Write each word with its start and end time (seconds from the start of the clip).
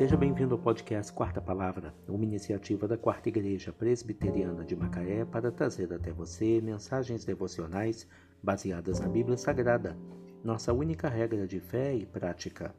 Seja 0.00 0.16
bem-vindo 0.16 0.54
ao 0.54 0.58
podcast 0.58 1.12
Quarta 1.12 1.42
Palavra, 1.42 1.92
uma 2.08 2.24
iniciativa 2.24 2.88
da 2.88 2.96
Quarta 2.96 3.28
Igreja 3.28 3.70
Presbiteriana 3.70 4.64
de 4.64 4.74
Macaé 4.74 5.26
para 5.26 5.52
trazer 5.52 5.92
até 5.92 6.10
você 6.10 6.58
mensagens 6.58 7.22
devocionais 7.22 8.08
baseadas 8.42 8.98
na 8.98 9.06
Bíblia 9.06 9.36
Sagrada, 9.36 9.94
nossa 10.42 10.72
única 10.72 11.06
regra 11.06 11.46
de 11.46 11.60
fé 11.60 11.94
e 11.94 12.06
prática. 12.06 12.74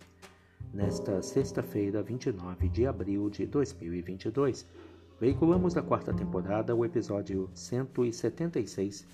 Nesta 0.74 1.22
sexta-feira, 1.22 2.02
29 2.02 2.68
de 2.70 2.88
abril 2.88 3.30
de 3.30 3.46
2022, 3.46 4.66
veiculamos 5.20 5.76
da 5.76 5.84
quarta 5.84 6.12
temporada 6.12 6.76
o 6.76 6.84
episódio 6.84 7.52
176, 7.54 9.06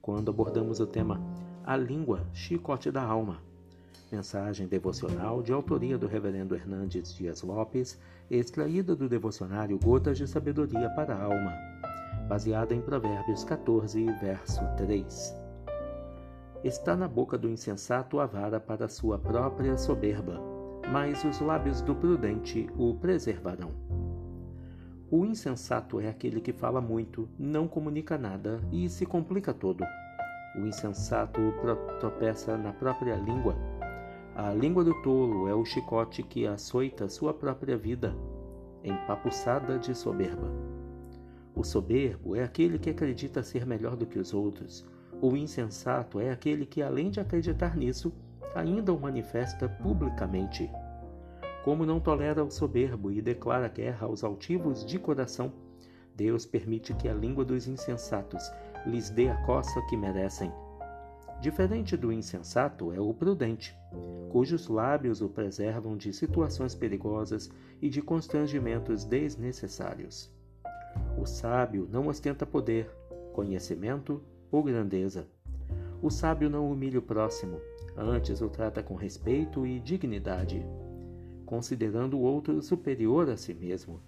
quando 0.00 0.30
abordamos 0.30 0.80
o 0.80 0.86
tema 0.86 1.20
A 1.64 1.76
Língua, 1.76 2.26
Chicote 2.32 2.90
da 2.90 3.02
Alma 3.02 3.42
Mensagem 4.10 4.68
devocional 4.68 5.42
de 5.42 5.52
autoria 5.52 5.98
do 5.98 6.06
Reverendo 6.06 6.54
Hernandes 6.54 7.12
Dias 7.12 7.42
Lopes, 7.42 7.98
extraída 8.30 8.94
do 8.94 9.08
devocionário 9.08 9.76
Gotas 9.82 10.16
de 10.16 10.28
Sabedoria 10.28 10.88
para 10.90 11.12
a 11.12 11.24
Alma, 11.24 11.52
baseada 12.28 12.72
em 12.72 12.80
Provérbios 12.80 13.42
14, 13.42 14.04
verso 14.20 14.60
3. 14.76 15.34
Está 16.62 16.96
na 16.96 17.08
boca 17.08 17.36
do 17.36 17.50
insensato 17.50 18.20
a 18.20 18.26
vara 18.26 18.60
para 18.60 18.88
sua 18.88 19.18
própria 19.18 19.76
soberba, 19.76 20.40
mas 20.92 21.24
os 21.24 21.40
lábios 21.40 21.82
do 21.82 21.94
prudente 21.94 22.70
o 22.78 22.94
preservarão. 22.94 23.72
O 25.10 25.24
insensato 25.24 26.00
é 26.00 26.08
aquele 26.08 26.40
que 26.40 26.52
fala 26.52 26.80
muito, 26.80 27.28
não 27.36 27.66
comunica 27.66 28.16
nada 28.16 28.60
e 28.70 28.88
se 28.88 29.04
complica 29.04 29.52
todo. 29.52 29.84
O 30.56 30.60
insensato 30.60 31.40
tropeça 31.98 32.56
na 32.56 32.72
própria 32.72 33.16
língua 33.16 33.56
a 34.36 34.52
língua 34.52 34.84
do 34.84 34.92
tolo 35.00 35.48
é 35.48 35.54
o 35.54 35.64
chicote 35.64 36.22
que 36.22 36.46
açoita 36.46 37.08
sua 37.08 37.32
própria 37.32 37.74
vida, 37.74 38.14
empapuçada 38.84 39.78
de 39.78 39.94
soberba. 39.94 40.52
O 41.54 41.64
soberbo 41.64 42.36
é 42.36 42.44
aquele 42.44 42.78
que 42.78 42.90
acredita 42.90 43.42
ser 43.42 43.64
melhor 43.64 43.96
do 43.96 44.04
que 44.04 44.18
os 44.18 44.34
outros. 44.34 44.84
O 45.22 45.34
insensato 45.34 46.20
é 46.20 46.30
aquele 46.30 46.66
que, 46.66 46.82
além 46.82 47.08
de 47.08 47.18
acreditar 47.18 47.74
nisso, 47.74 48.12
ainda 48.54 48.92
o 48.92 49.00
manifesta 49.00 49.70
publicamente. 49.70 50.70
Como 51.64 51.86
não 51.86 51.98
tolera 51.98 52.44
o 52.44 52.50
soberbo 52.50 53.10
e 53.10 53.22
declara 53.22 53.68
guerra 53.68 54.06
aos 54.06 54.22
altivos 54.22 54.84
de 54.84 54.98
coração, 54.98 55.50
Deus 56.14 56.44
permite 56.44 56.92
que 56.92 57.08
a 57.08 57.14
língua 57.14 57.42
dos 57.42 57.66
insensatos 57.66 58.52
lhes 58.84 59.08
dê 59.08 59.30
a 59.30 59.36
coça 59.46 59.80
que 59.88 59.96
merecem 59.96 60.52
Diferente 61.40 61.96
do 61.98 62.10
insensato 62.10 62.92
é 62.92 63.00
o 63.00 63.12
prudente, 63.12 63.76
cujos 64.30 64.68
lábios 64.68 65.20
o 65.20 65.28
preservam 65.28 65.96
de 65.96 66.12
situações 66.12 66.74
perigosas 66.74 67.50
e 67.80 67.90
de 67.90 68.00
constrangimentos 68.00 69.04
desnecessários. 69.04 70.30
O 71.20 71.26
sábio 71.26 71.86
não 71.92 72.08
ostenta 72.08 72.46
poder, 72.46 72.90
conhecimento 73.34 74.22
ou 74.50 74.62
grandeza. 74.62 75.28
O 76.02 76.10
sábio 76.10 76.48
não 76.48 76.70
humilha 76.70 76.98
o 76.98 77.02
próximo, 77.02 77.60
antes 77.94 78.40
o 78.40 78.48
trata 78.48 78.82
com 78.82 78.94
respeito 78.94 79.66
e 79.66 79.78
dignidade, 79.78 80.64
considerando 81.44 82.16
o 82.16 82.22
outro 82.22 82.62
superior 82.62 83.28
a 83.28 83.36
si 83.36 83.52
mesmo. 83.52 84.00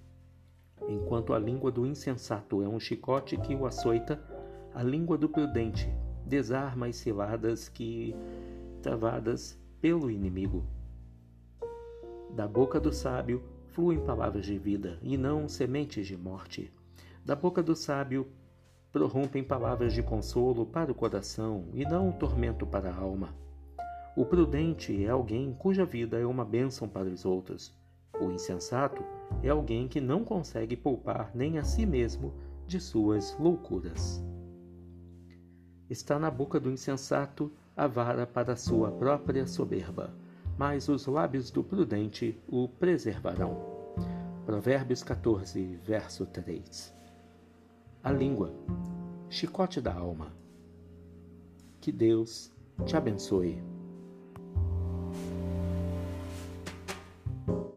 Enquanto 0.89 1.35
a 1.35 1.39
língua 1.39 1.71
do 1.71 1.87
insensato 1.87 2.63
é 2.63 2.69
um 2.69 2.81
chicote 2.81 3.37
que 3.37 3.55
o 3.55 3.67
açoita, 3.67 4.19
a 4.75 4.83
língua 4.83 5.19
do 5.19 5.29
prudente 5.29 5.89
desarma 6.29 6.87
as 6.87 6.97
ciladas 6.97 7.69
que 7.69 8.15
travadas 8.83 9.59
pelo 9.81 10.11
inimigo. 10.11 10.65
Da 12.31 12.47
boca 12.47 12.79
do 12.79 12.93
sábio 12.93 13.43
fluem 13.69 13.99
palavras 13.99 14.45
de 14.45 14.59
vida 14.59 14.99
e 15.03 15.17
não 15.17 15.49
sementes 15.49 16.07
de 16.07 16.17
morte. 16.17 16.73
Da 17.25 17.35
boca 17.35 17.63
do 17.63 17.75
sábio 17.75 18.29
prorrompem 18.93 19.43
palavras 19.43 19.93
de 19.93 20.03
consolo 20.03 20.67
para 20.67 20.93
o 20.93 20.95
coração 20.95 21.65
e 21.73 21.85
não 21.85 22.13
tormento 22.13 22.67
para 22.67 22.91
a 22.91 22.97
alma. 22.97 23.35
O 24.17 24.25
prudente 24.25 25.05
é 25.05 25.09
alguém 25.09 25.55
cuja 25.55 25.85
vida 25.85 26.19
é 26.19 26.27
uma 26.27 26.45
bênção 26.45 26.89
para 26.89 27.09
os 27.09 27.25
outros. 27.25 27.75
O 28.21 28.31
insensato 28.31 29.03
é 29.43 29.49
alguém 29.49 29.89
que 29.89 30.01
não 30.01 30.25
consegue 30.25 30.77
poupar 30.77 31.31
nem 31.35 31.59
a 31.59 31.65
si 31.65 31.87
mesmo 31.87 32.35
de 32.67 32.81
suas 32.81 33.37
loucuras. 33.39 34.23
Está 35.89 36.19
na 36.19 36.31
boca 36.31 36.61
do 36.61 36.71
insensato 36.71 37.51
a 37.77 37.87
vara 37.87 38.27
para 38.27 38.57
sua 38.57 38.91
própria 38.91 39.47
soberba, 39.47 40.15
mas 40.59 40.89
os 40.89 41.07
lábios 41.07 41.51
do 41.51 41.65
prudente 41.65 42.39
o 42.47 42.69
preservarão. 42.69 43.79
Provérbios 44.45 45.03
14, 45.03 45.77
verso 45.85 46.27
3. 46.27 46.95
A 48.03 48.13
língua, 48.13 48.53
chicote 49.31 49.81
da 49.81 49.95
alma. 49.95 50.33
Que 51.81 51.93
Deus 51.93 52.53
te 52.85 52.97
abençoe. 52.97 53.63